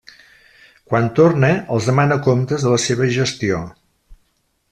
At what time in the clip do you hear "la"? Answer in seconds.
2.75-2.81